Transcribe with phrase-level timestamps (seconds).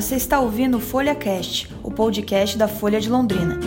[0.00, 3.60] você está ouvindo o Folha Cast, o podcast da Folha de Londrina.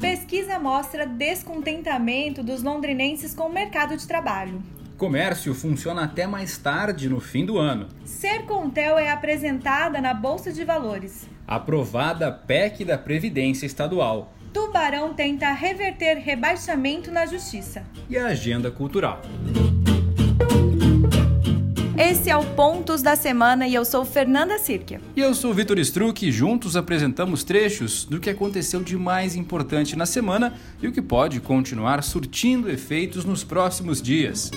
[0.00, 4.62] Pesquisa mostra descontentamento dos londrinenses com o mercado de trabalho.
[4.96, 7.88] Comércio funciona até mais tarde no fim do ano.
[8.06, 11.28] Sercontel é apresentada na Bolsa de Valores.
[11.46, 14.32] Aprovada a PEC da Previdência Estadual.
[14.50, 17.84] Tubarão tenta reverter rebaixamento na Justiça.
[18.08, 19.20] E a agenda cultural.
[21.96, 24.98] Esse é o Pontos da Semana e eu sou Fernanda Sirkia.
[25.14, 29.94] E eu sou Vitor Struck e juntos apresentamos trechos do que aconteceu de mais importante
[29.94, 34.50] na semana e o que pode continuar surtindo efeitos nos próximos dias.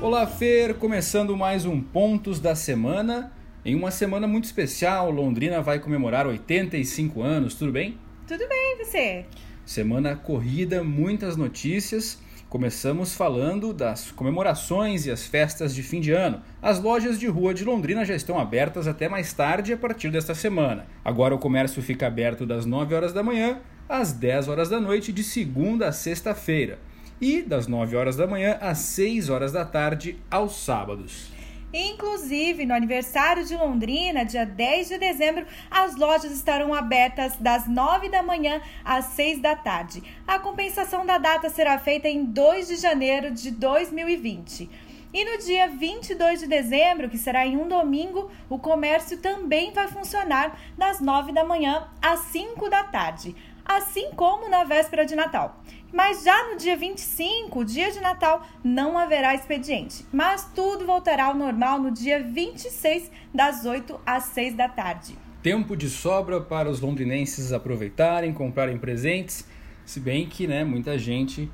[0.00, 3.30] Olá, Fer, começando mais um Pontos da Semana.
[3.62, 7.98] Em uma semana muito especial, Londrina vai comemorar 85 anos, tudo bem?
[8.26, 9.26] Tudo bem, você?
[9.66, 12.18] Semana corrida, muitas notícias.
[12.48, 16.40] Começamos falando das comemorações e as festas de fim de ano.
[16.62, 20.34] As lojas de rua de Londrina já estão abertas até mais tarde a partir desta
[20.34, 20.86] semana.
[21.04, 25.12] Agora o comércio fica aberto das 9 horas da manhã às 10 horas da noite
[25.12, 26.78] de segunda a sexta-feira
[27.20, 31.37] e das 9 horas da manhã às 6 horas da tarde aos sábados.
[31.72, 38.08] Inclusive, no aniversário de Londrina, dia 10 de dezembro, as lojas estarão abertas das 9
[38.08, 40.02] da manhã às 6 da tarde.
[40.26, 44.88] A compensação da data será feita em 2 de janeiro de 2020.
[45.12, 49.88] E no dia 22 de dezembro, que será em um domingo, o comércio também vai
[49.88, 53.34] funcionar das 9 da manhã às 5 da tarde,
[53.68, 55.62] assim como na véspera de Natal.
[55.92, 60.04] Mas já no dia 25, dia de Natal, não haverá expediente.
[60.12, 65.16] Mas tudo voltará ao normal no dia 26, das 8 às 6 da tarde.
[65.42, 69.46] Tempo de sobra para os londrinenses aproveitarem, comprarem presentes,
[69.84, 71.50] se bem que né, muita gente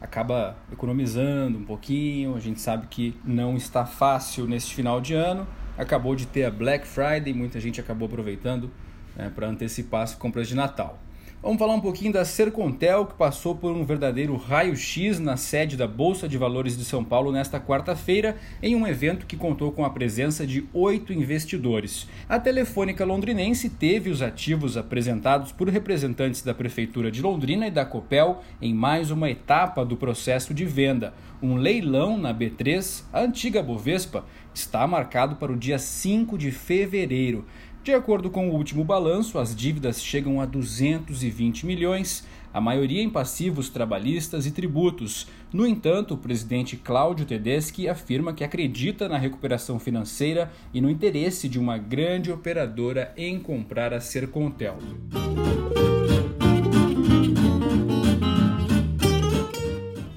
[0.00, 5.46] acaba economizando um pouquinho, a gente sabe que não está fácil neste final de ano.
[5.76, 8.70] Acabou de ter a Black Friday, muita gente acabou aproveitando
[9.16, 10.98] né, para antecipar as compras de Natal.
[11.44, 15.86] Vamos falar um pouquinho da Sercontel, que passou por um verdadeiro raio-x na sede da
[15.86, 19.90] Bolsa de Valores de São Paulo nesta quarta-feira, em um evento que contou com a
[19.90, 22.08] presença de oito investidores.
[22.26, 27.84] A Telefônica Londrinense teve os ativos apresentados por representantes da Prefeitura de Londrina e da
[27.84, 31.12] Copel em mais uma etapa do processo de venda.
[31.42, 34.24] Um leilão na B3, a antiga Bovespa,
[34.54, 37.44] está marcado para o dia 5 de fevereiro.
[37.84, 43.10] De acordo com o último balanço, as dívidas chegam a 220 milhões, a maioria em
[43.10, 45.26] passivos trabalhistas e tributos.
[45.52, 51.46] No entanto, o presidente Cláudio Tedeschi afirma que acredita na recuperação financeira e no interesse
[51.46, 54.78] de uma grande operadora em comprar a Sercontel.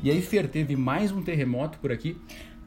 [0.01, 2.15] E aí, Fer, teve mais um terremoto por aqui?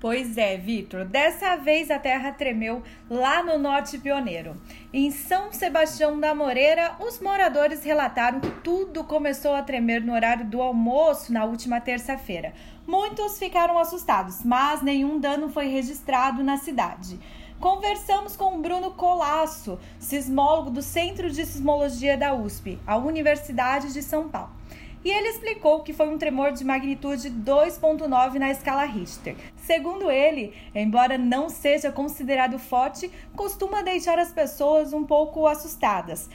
[0.01, 1.05] Pois é, Vitor.
[1.05, 4.57] Dessa vez a terra tremeu lá no Norte Pioneiro.
[4.95, 10.47] Em São Sebastião da Moreira, os moradores relataram que tudo começou a tremer no horário
[10.47, 12.55] do almoço na última terça-feira.
[12.87, 17.21] Muitos ficaram assustados, mas nenhum dano foi registrado na cidade.
[17.61, 24.31] Conversamos com Bruno Colasso, sismólogo do Centro de Sismologia da USP, a Universidade de São
[24.31, 24.60] Paulo
[25.05, 29.37] e ele explicou que foi um tremor de magnitude 2.9 na escala Richter.
[29.57, 36.29] Segundo ele, embora não seja considerado forte, costuma deixar as pessoas um pouco assustadas.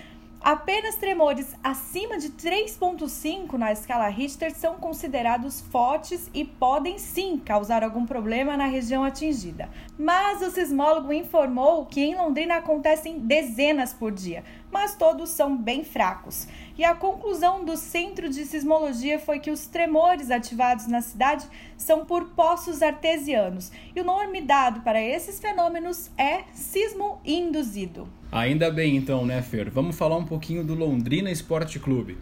[0.45, 7.83] Apenas tremores acima de 3,5 na escala Richter são considerados fortes e podem sim causar
[7.83, 9.67] algum problema na região atingida.
[9.97, 14.43] Mas o sismólogo informou que em Londrina acontecem dezenas por dia,
[14.75, 16.49] mas todos são bem fracos.
[16.77, 21.47] E a conclusão do Centro de Sismologia foi que os tremores ativados na cidade
[21.77, 28.05] são por poços artesianos, e o nome dado para esses fenômenos é sismo induzido.
[28.29, 29.69] Ainda bem então, né, Fer?
[29.69, 32.17] Vamos falar um pouquinho do Londrina Esporte Clube.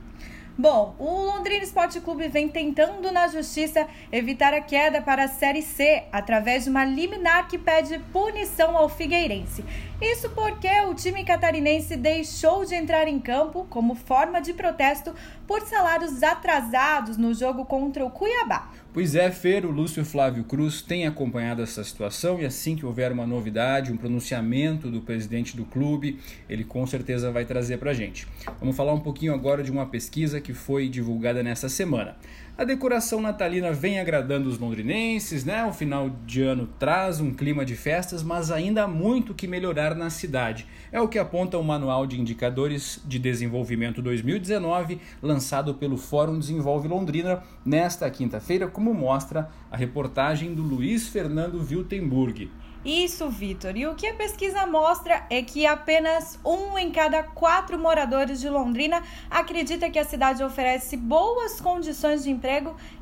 [0.56, 5.64] Bom, o Londrina Esporte Clube vem tentando na justiça evitar a queda para a Série
[5.64, 9.66] C através de uma liminar que pede punição ao Figueirense.
[10.00, 15.16] Isso porque o time catarinense deixou de entrar em campo como forma de protesto
[15.48, 18.70] por salários atrasados no jogo contra o Cuiabá.
[18.94, 23.12] Pois é, Fer, o Lúcio Flávio Cruz tem acompanhado essa situação e assim que houver
[23.12, 28.28] uma novidade, um pronunciamento do presidente do clube, ele com certeza vai trazer para gente.
[28.60, 32.16] Vamos falar um pouquinho agora de uma pesquisa que foi divulgada nessa semana.
[32.56, 35.66] A decoração natalina vem agradando os londrinenses, né?
[35.66, 39.96] O final de ano traz um clima de festas, mas ainda há muito que melhorar
[39.96, 40.68] na cidade.
[40.92, 46.88] É o que aponta o Manual de Indicadores de Desenvolvimento 2019, lançado pelo Fórum Desenvolve
[46.88, 52.52] Londrina nesta quinta-feira, como mostra a reportagem do Luiz Fernando Wiltenburg.
[52.86, 53.78] Isso, Vitor.
[53.78, 58.50] E o que a pesquisa mostra é que apenas um em cada quatro moradores de
[58.50, 59.02] Londrina
[59.32, 62.43] acredita que a cidade oferece boas condições de emprego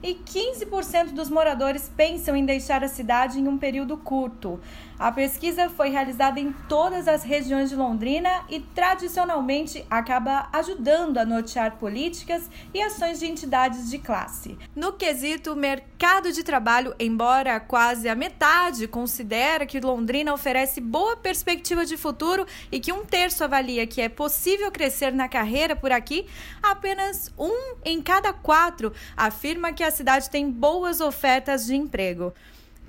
[0.03, 4.59] e 15% dos moradores pensam em deixar a cidade em um período curto.
[5.01, 11.25] A pesquisa foi realizada em todas as regiões de Londrina e tradicionalmente acaba ajudando a
[11.25, 14.55] nortear políticas e ações de entidades de classe.
[14.75, 21.83] No quesito mercado de trabalho, embora quase a metade considera que Londrina oferece boa perspectiva
[21.83, 26.27] de futuro e que um terço avalia que é possível crescer na carreira por aqui,
[26.61, 32.31] apenas um em cada quatro afirma que a cidade tem boas ofertas de emprego.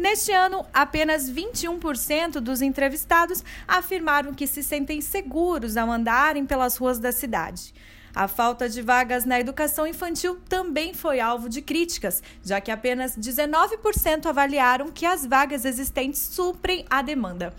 [0.02, 6.98] Neste ano, apenas 21% dos entrevistados afirmaram que se sentem seguros ao andarem pelas ruas
[6.98, 7.72] da cidade.
[8.12, 13.16] A falta de vagas na educação infantil também foi alvo de críticas, já que apenas
[13.16, 17.54] 19% avaliaram que as vagas existentes suprem a demanda.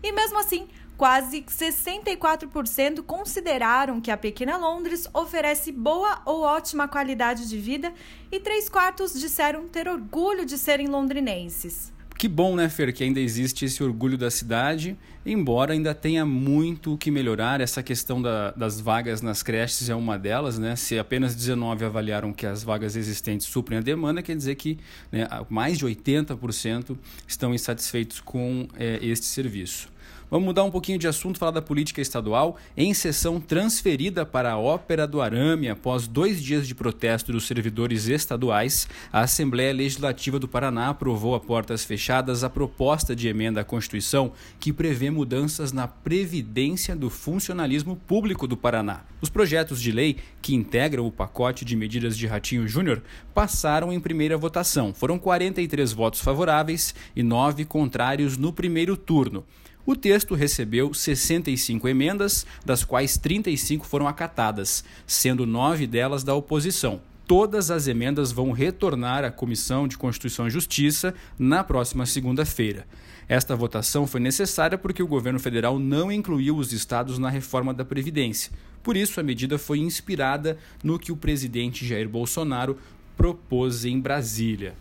[0.00, 0.68] E mesmo assim,
[0.98, 7.92] Quase 64% consideraram que a pequena Londres oferece boa ou ótima qualidade de vida
[8.32, 11.92] e três quartos disseram ter orgulho de serem londrinenses.
[12.18, 16.94] Que bom, né, Fer, que ainda existe esse orgulho da cidade, embora ainda tenha muito
[16.94, 17.60] o que melhorar.
[17.60, 20.74] Essa questão da, das vagas nas creches é uma delas, né?
[20.74, 24.80] Se apenas 19 avaliaram que as vagas existentes suprem a demanda, quer dizer que
[25.12, 29.96] né, mais de 80% estão insatisfeitos com é, este serviço.
[30.30, 32.58] Vamos mudar um pouquinho de assunto, falar da política estadual.
[32.76, 38.08] Em sessão transferida para a Ópera do Arame, após dois dias de protesto dos servidores
[38.08, 43.64] estaduais, a Assembleia Legislativa do Paraná aprovou a portas fechadas a proposta de emenda à
[43.64, 49.04] Constituição que prevê mudanças na previdência do funcionalismo público do Paraná.
[49.22, 53.02] Os projetos de lei que integram o pacote de medidas de Ratinho Júnior
[53.32, 54.92] passaram em primeira votação.
[54.92, 59.42] Foram 43 votos favoráveis e 9 contrários no primeiro turno.
[59.88, 67.00] O texto recebeu 65 emendas, das quais 35 foram acatadas, sendo nove delas da oposição.
[67.26, 72.86] Todas as emendas vão retornar à Comissão de Constituição e Justiça na próxima segunda-feira.
[73.26, 77.82] Esta votação foi necessária porque o governo federal não incluiu os estados na reforma da
[77.82, 78.52] Previdência.
[78.82, 82.76] Por isso, a medida foi inspirada no que o presidente Jair Bolsonaro
[83.16, 84.74] propôs em Brasília.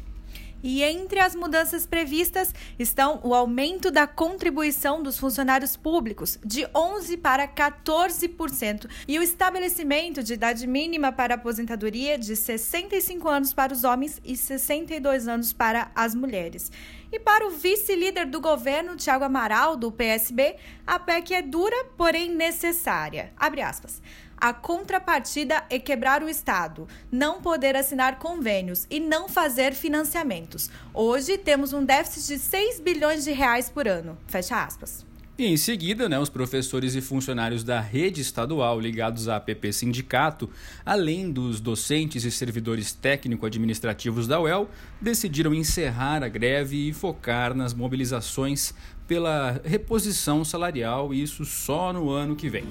[0.64, 7.22] E entre as mudanças previstas estão o aumento da contribuição dos funcionários públicos de 11%
[7.22, 13.84] para 14% e o estabelecimento de idade mínima para aposentadoria de 65 anos para os
[13.84, 16.72] homens e 62 anos para as mulheres.
[17.12, 22.30] E para o vice-líder do governo, Tiago Amaral, do PSB, a PEC é dura, porém
[22.30, 23.32] necessária.
[23.38, 24.02] Abre aspas.
[24.40, 30.70] A contrapartida é quebrar o Estado, não poder assinar convênios e não fazer financiamentos.
[30.94, 34.16] Hoje temos um déficit de 6 bilhões de reais por ano.
[34.28, 35.08] Fecha aspas.
[35.40, 40.50] E em seguida, né, os professores e funcionários da rede estadual ligados à APP Sindicato,
[40.84, 44.68] além dos docentes e servidores técnico-administrativos da UEL,
[45.00, 48.74] decidiram encerrar a greve e focar nas mobilizações
[49.08, 52.66] pela reposição salarial, isso só no ano que vem.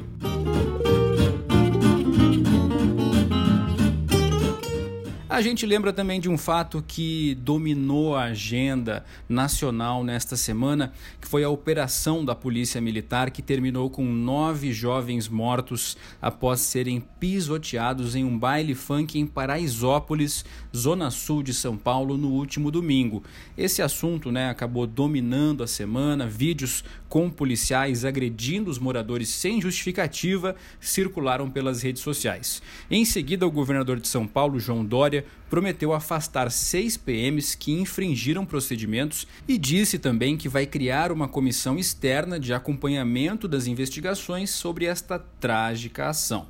[5.28, 11.26] A gente lembra também de um fato que dominou a agenda nacional nesta semana, que
[11.26, 18.14] foi a operação da Polícia Militar que terminou com nove jovens mortos após serem pisoteados
[18.14, 23.24] em um baile funk em Paraisópolis, zona sul de São Paulo, no último domingo.
[23.58, 30.54] Esse assunto né, acabou dominando a semana, vídeos com policiais agredindo os moradores sem justificativa
[30.80, 32.62] circularam pelas redes sociais.
[32.90, 35.15] Em seguida, o governador de São Paulo, João Dória,
[35.48, 41.78] prometeu afastar seis PMs que infringiram procedimentos e disse também que vai criar uma comissão
[41.78, 46.46] externa de acompanhamento das investigações sobre esta trágica ação.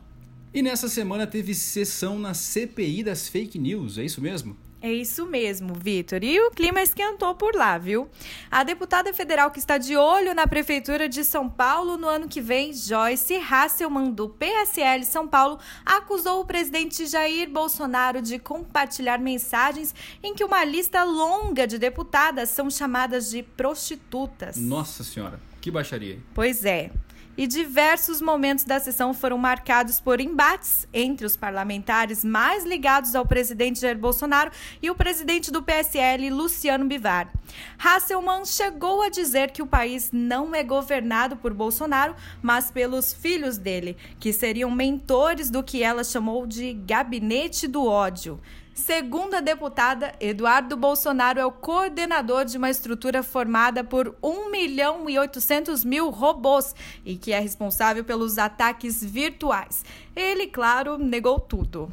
[0.52, 4.56] E nessa semana teve sessão na CPI das fake news, é isso mesmo?
[4.86, 6.22] É isso mesmo, Vitor.
[6.22, 8.08] E o clima esquentou por lá, viu?
[8.48, 12.40] A deputada federal que está de olho na Prefeitura de São Paulo no ano que
[12.40, 19.92] vem, Joyce Hasselman, do PSL São Paulo, acusou o presidente Jair Bolsonaro de compartilhar mensagens
[20.22, 24.56] em que uma lista longa de deputadas são chamadas de prostitutas.
[24.56, 26.20] Nossa Senhora, que baixaria.
[26.32, 26.92] Pois é.
[27.36, 33.26] E diversos momentos da sessão foram marcados por embates entre os parlamentares mais ligados ao
[33.26, 34.50] presidente Jair Bolsonaro
[34.82, 37.30] e o presidente do PSL, Luciano Bivar.
[37.78, 43.58] Hasselmann chegou a dizer que o país não é governado por Bolsonaro, mas pelos filhos
[43.58, 48.40] dele, que seriam mentores do que ela chamou de gabinete do ódio.
[48.76, 55.09] Segundo a deputada, Eduardo Bolsonaro é o coordenador de uma estrutura formada por 1 milhão
[55.09, 59.83] e 800 mil robôs e que é responsável pelos ataques virtuais.
[60.14, 61.90] Ele, claro, negou tudo.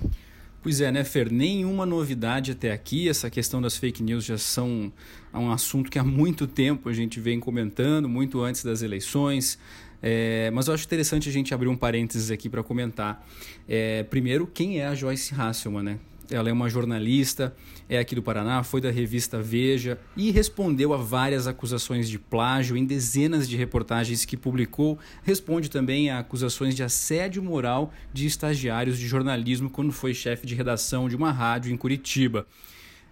[0.61, 1.31] Pois é, né, Fer?
[1.31, 3.07] Nenhuma novidade até aqui.
[3.07, 4.91] Essa questão das fake news já são
[5.33, 9.57] um assunto que há muito tempo a gente vem comentando, muito antes das eleições.
[10.01, 13.25] É, mas eu acho interessante a gente abrir um parênteses aqui para comentar.
[13.69, 15.99] É, primeiro, quem é a Joyce Hasselman, né?
[16.31, 17.55] Ela é uma jornalista,
[17.89, 22.77] é aqui do Paraná, foi da revista Veja e respondeu a várias acusações de plágio
[22.77, 24.97] em dezenas de reportagens que publicou.
[25.23, 30.55] Responde também a acusações de assédio moral de estagiários de jornalismo quando foi chefe de
[30.55, 32.47] redação de uma rádio em Curitiba.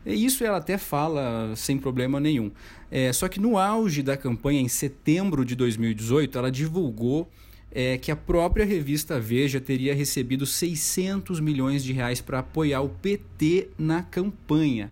[0.05, 2.51] E isso ela até fala sem problema nenhum.
[2.89, 7.29] É, só que no auge da campanha, em setembro de 2018, ela divulgou
[7.71, 12.89] é que a própria revista Veja teria recebido 600 milhões de reais para apoiar o
[12.89, 14.91] PT na campanha.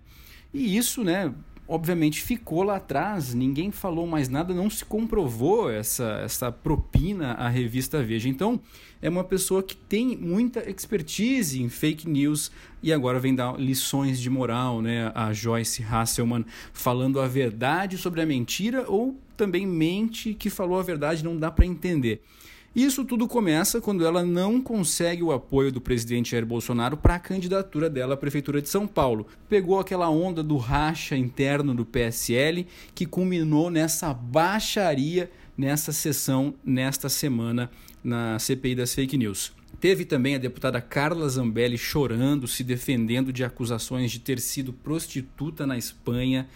[0.54, 1.34] E isso, né,
[1.68, 7.48] obviamente ficou lá atrás, ninguém falou mais nada, não se comprovou essa, essa propina à
[7.48, 8.28] revista Veja.
[8.28, 8.60] Então,
[9.02, 14.20] é uma pessoa que tem muita expertise em fake news e agora vem dar lições
[14.20, 15.12] de moral, né?
[15.14, 16.44] A Joyce Hasselman
[16.74, 21.52] falando a verdade sobre a mentira ou também mente que falou a verdade, não dá
[21.52, 22.22] para entender.
[22.76, 27.20] Isso tudo começa quando ela não consegue o apoio do presidente Jair Bolsonaro para a
[27.20, 29.26] candidatura dela à prefeitura de São Paulo.
[29.50, 37.10] Pegou aquela onda do racha interno do PSL que culminou nessa baixaria nessa sessão nesta
[37.10, 37.70] semana
[38.04, 39.52] na CPI das fake news.
[39.80, 45.66] Teve também a deputada Carla Zambelli chorando, se defendendo de acusações de ter sido prostituta
[45.66, 46.48] na Espanha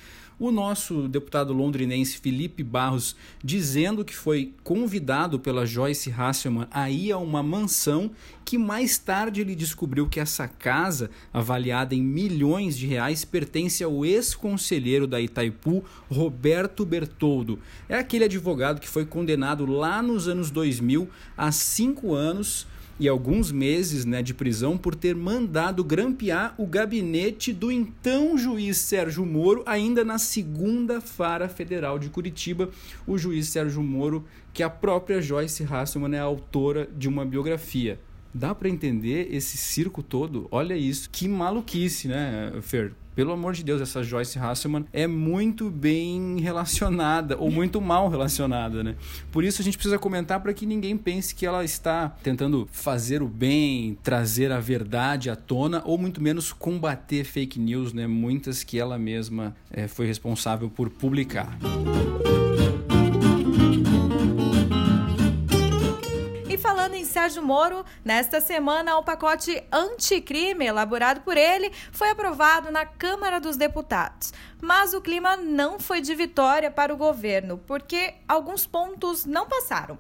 [0.46, 7.14] o nosso deputado londrinense Felipe Barros dizendo que foi convidado pela Joyce Hasselman a ir
[7.14, 8.12] a uma mansão
[8.44, 14.06] que mais tarde ele descobriu que essa casa, avaliada em milhões de reais, pertence ao
[14.06, 15.82] ex-conselheiro da Itaipu,
[16.12, 17.58] Roberto Bertoldo.
[17.88, 22.68] É aquele advogado que foi condenado lá nos anos 2000 a cinco anos
[23.04, 28.78] e alguns meses né, de prisão por ter mandado grampear o gabinete do então juiz
[28.78, 32.70] Sérgio Moro, ainda na segunda Fara Federal de Curitiba.
[33.06, 38.00] O juiz Sérgio Moro, que a própria Joyce Hasselman é autora de uma biografia.
[38.34, 40.48] Dá para entender esse circo todo?
[40.50, 41.10] Olha isso.
[41.10, 42.94] Que maluquice, né, Fer?
[43.16, 48.84] Pelo amor de Deus, essa Joyce Hasselman é muito bem relacionada ou muito mal relacionada,
[48.84, 48.96] né?
[49.32, 53.22] Por isso a gente precisa comentar para que ninguém pense que ela está tentando fazer
[53.22, 58.08] o bem, trazer a verdade à tona ou muito menos combater fake news, né?
[58.08, 61.58] Muitas que ela mesma é, foi responsável por publicar.
[61.64, 62.33] falando
[67.24, 73.56] Sérgio Moro, nesta semana o pacote anticrime elaborado por ele foi aprovado na Câmara dos
[73.56, 74.34] Deputados.
[74.62, 79.98] Mas o clima não foi de vitória para o governo, porque alguns pontos não passaram.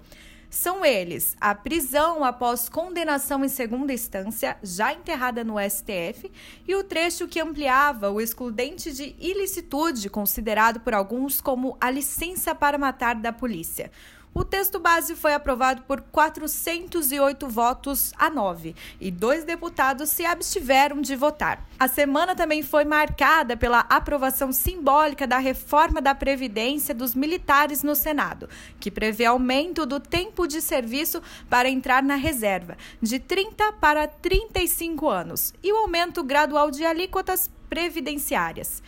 [0.50, 6.30] São eles a prisão após condenação em segunda instância, já enterrada no STF,
[6.68, 12.53] e o trecho que ampliava o excludente de ilicitude, considerado por alguns como a licença
[12.53, 13.89] para matar da polícia.
[14.35, 21.01] O texto base foi aprovado por 408 votos a 9 e dois deputados se abstiveram
[21.01, 21.63] de votar.
[21.79, 27.93] A semana também foi marcada pela aprovação simbólica da reforma da Previdência dos militares no
[27.93, 28.49] Senado,
[28.79, 35.09] que prevê aumento do tempo de serviço para entrar na reserva, de 30 para 35
[35.09, 38.81] anos, e o aumento gradual de alíquotas previdenciárias.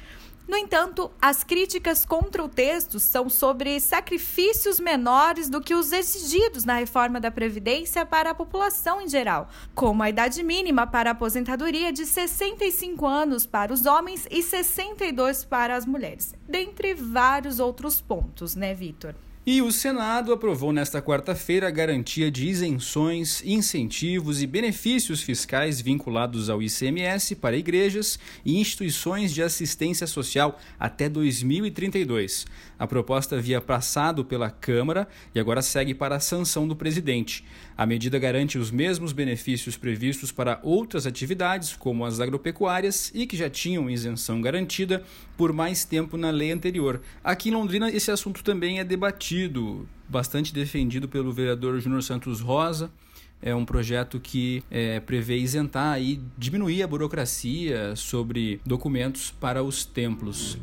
[0.47, 6.63] No entanto, as críticas contra o texto são sobre sacrifícios menores do que os exigidos
[6.63, 11.13] na reforma da Previdência para a população em geral, como a idade mínima para a
[11.13, 17.99] aposentadoria de 65 anos para os homens e 62 para as mulheres, dentre vários outros
[17.99, 19.15] pontos, né, Vitor?
[19.47, 26.49] E o Senado aprovou nesta quarta-feira a garantia de isenções, incentivos e benefícios fiscais vinculados
[26.49, 32.47] ao ICMS para igrejas e instituições de assistência social até 2032.
[32.79, 37.45] A proposta havia passado pela Câmara e agora segue para a sanção do presidente.
[37.77, 43.37] A medida garante os mesmos benefícios previstos para outras atividades, como as agropecuárias, e que
[43.37, 45.03] já tinham isenção garantida
[45.37, 47.01] por mais tempo na lei anterior.
[47.23, 52.91] Aqui em Londrina, esse assunto também é debatido bastante defendido pelo vereador Júnior Santos Rosa.
[53.41, 59.85] É um projeto que é, prevê isentar e diminuir a burocracia sobre documentos para os
[59.85, 60.57] templos.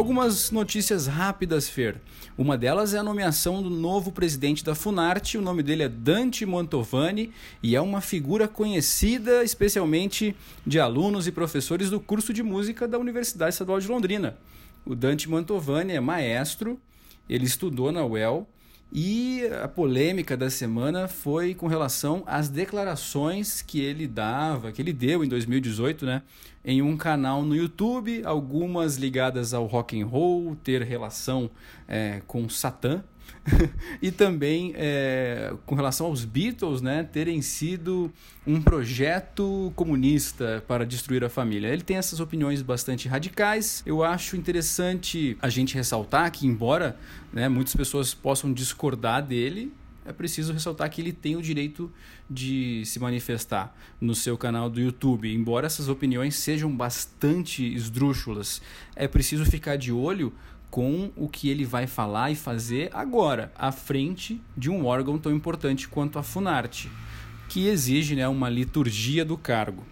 [0.00, 2.00] Algumas notícias rápidas, Fer.
[2.38, 5.36] Uma delas é a nomeação do novo presidente da Funarte.
[5.36, 7.30] O nome dele é Dante Mantovani
[7.62, 10.34] e é uma figura conhecida especialmente
[10.66, 14.38] de alunos e professores do curso de música da Universidade Estadual de Londrina.
[14.86, 16.80] O Dante Mantovani é maestro,
[17.28, 18.48] ele estudou na UEL
[18.92, 24.92] e a polêmica da semana foi com relação às declarações que ele dava, que ele
[24.92, 26.22] deu em 2018, né,
[26.64, 31.50] em um canal no YouTube, algumas ligadas ao rock and roll, ter relação
[31.86, 33.04] é, com Satã,
[34.00, 38.12] e também é, com relação aos Beatles, né, terem sido
[38.46, 41.68] um projeto comunista para destruir a família.
[41.68, 43.82] Ele tem essas opiniões bastante radicais.
[43.86, 46.96] Eu acho interessante a gente ressaltar que, embora
[47.32, 49.72] né, muitas pessoas possam discordar dele,
[50.04, 51.92] é preciso ressaltar que ele tem o direito
[52.28, 55.32] de se manifestar no seu canal do YouTube.
[55.32, 58.62] Embora essas opiniões sejam bastante esdrúxulas,
[58.96, 60.32] é preciso ficar de olho
[60.70, 65.32] com o que ele vai falar e fazer agora, à frente de um órgão tão
[65.32, 66.90] importante quanto a Funarte,
[67.48, 69.84] que exige né, uma liturgia do cargo.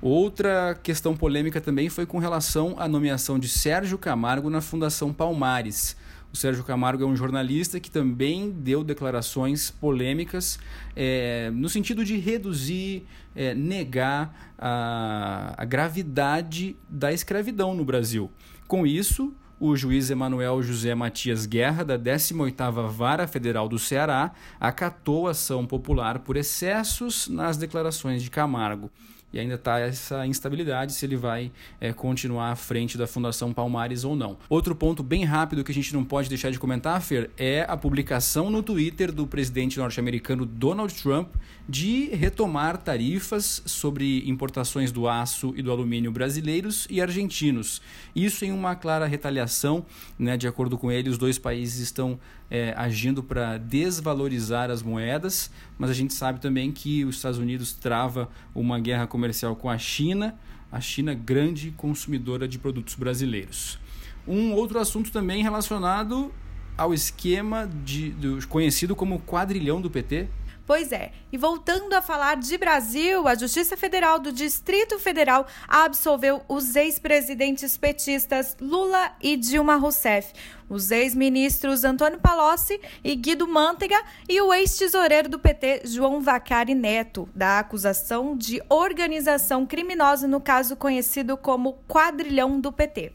[0.00, 5.96] Outra questão polêmica também foi com relação à nomeação de Sérgio Camargo na Fundação Palmares.
[6.32, 10.58] O Sérgio Camargo é um jornalista que também deu declarações polêmicas
[10.94, 18.30] é, no sentido de reduzir, é, negar a, a gravidade da escravidão no Brasil.
[18.68, 25.28] Com isso, o juiz Emanuel José Matias Guerra, da 18ª Vara Federal do Ceará, acatou
[25.28, 28.90] a ação popular por excessos nas declarações de Camargo
[29.36, 34.02] e ainda está essa instabilidade se ele vai é, continuar à frente da Fundação Palmares
[34.02, 34.38] ou não.
[34.48, 37.76] Outro ponto bem rápido que a gente não pode deixar de comentar, Fer, é a
[37.76, 41.34] publicação no Twitter do presidente norte-americano Donald Trump
[41.68, 47.82] de retomar tarifas sobre importações do aço e do alumínio brasileiros e argentinos.
[48.14, 49.84] Isso em uma clara retaliação,
[50.18, 52.18] né, de acordo com ele, os dois países estão
[52.50, 57.72] é, agindo para desvalorizar as moedas, mas a gente sabe também que os Estados Unidos
[57.72, 59.25] trava uma guerra comercial
[59.56, 60.38] com a China,
[60.70, 63.78] a China grande consumidora de produtos brasileiros.
[64.26, 66.32] Um outro assunto também relacionado
[66.76, 70.28] ao esquema de, do, conhecido como quadrilhão do PT,
[70.66, 76.42] Pois é, e voltando a falar de Brasil, a Justiça Federal do Distrito Federal absolveu
[76.48, 80.32] os ex-presidentes petistas Lula e Dilma Rousseff,
[80.68, 87.28] os ex-ministros Antônio Palocci e Guido Mantega e o ex-tesoureiro do PT João Vacari Neto,
[87.34, 93.12] da acusação de organização criminosa no caso conhecido como Quadrilhão do PT.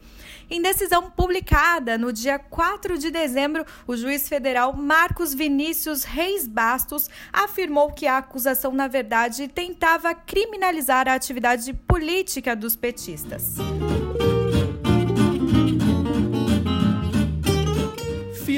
[0.50, 7.10] Em decisão publicada no dia 4 de dezembro, o juiz federal Marcos Vinícius Reis Bastos
[7.32, 13.56] afirmou que a acusação, na verdade, tentava criminalizar a atividade política dos petistas.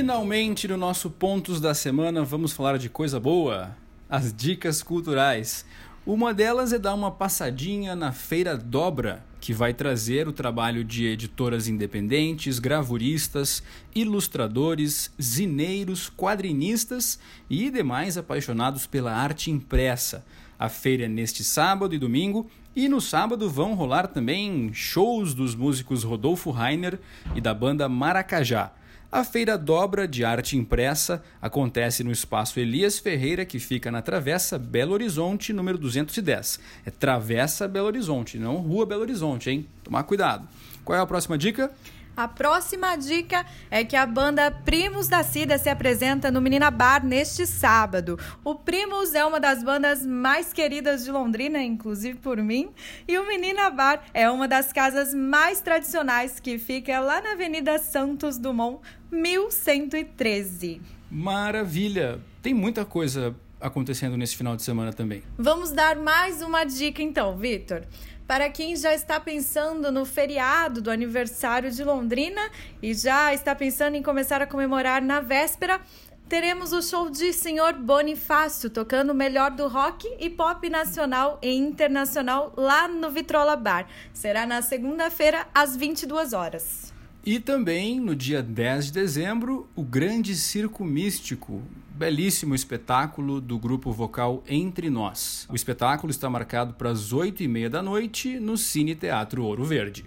[0.03, 3.73] Finalmente, no nosso Pontos da Semana, vamos falar de coisa boa:
[4.09, 5.65] as dicas culturais.
[6.05, 11.05] Uma delas é dar uma passadinha na Feira Dobra, que vai trazer o trabalho de
[11.05, 13.63] editoras independentes, gravuristas,
[13.95, 17.17] ilustradores, zineiros, quadrinistas
[17.49, 20.25] e demais apaixonados pela arte impressa.
[20.59, 25.55] A feira é neste sábado e domingo, e no sábado vão rolar também shows dos
[25.55, 26.99] músicos Rodolfo Rainer
[27.33, 28.73] e da banda Maracajá.
[29.15, 34.57] A Feira Dobra de Arte Impressa acontece no espaço Elias Ferreira, que fica na Travessa
[34.57, 36.59] Belo Horizonte, número 210.
[36.83, 39.67] É Travessa Belo Horizonte, não Rua Belo Horizonte, hein?
[39.83, 40.47] Tomar cuidado.
[40.83, 41.71] Qual é a próxima dica?
[42.15, 47.03] A próxima dica é que a banda Primos da Cida se apresenta no Menina Bar
[47.03, 48.19] neste sábado.
[48.43, 52.69] O Primos é uma das bandas mais queridas de Londrina, inclusive por mim,
[53.07, 57.79] e o Menina Bar é uma das casas mais tradicionais que fica lá na Avenida
[57.79, 58.79] Santos Dumont,
[59.11, 60.81] 1113.
[61.09, 62.19] Maravilha!
[62.43, 65.23] Tem muita coisa acontecendo nesse final de semana também.
[65.37, 67.83] Vamos dar mais uma dica então, Vitor
[68.27, 72.41] para quem já está pensando no feriado do aniversário de Londrina
[72.81, 75.81] e já está pensando em começar a comemorar na véspera,
[76.29, 81.53] teremos o show de Senhor Bonifácio tocando o melhor do rock e pop nacional e
[81.53, 83.87] internacional lá no Vitrola Bar.
[84.13, 86.92] Será na segunda-feira às 22 horas.
[87.25, 91.61] E também no dia 10 de dezembro, o Grande Circo Místico,
[91.95, 95.47] belíssimo espetáculo do grupo vocal Entre Nós.
[95.49, 99.63] O espetáculo está marcado para as 8 e meia da noite no Cine Teatro Ouro
[99.63, 100.05] Verde.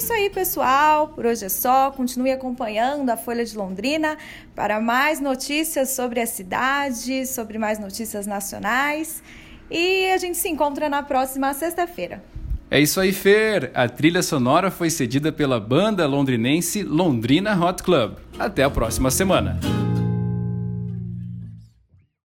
[0.00, 1.08] isso aí, pessoal.
[1.08, 1.90] Por hoje é só.
[1.90, 4.16] Continue acompanhando a Folha de Londrina
[4.54, 9.22] para mais notícias sobre a cidade, sobre mais notícias nacionais.
[9.70, 12.24] E a gente se encontra na próxima sexta-feira.
[12.70, 13.72] É isso aí, Fer.
[13.74, 18.12] A trilha sonora foi cedida pela banda londrinense Londrina Hot Club.
[18.38, 19.58] Até a próxima semana.